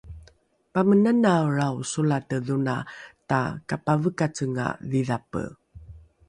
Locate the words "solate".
1.91-2.37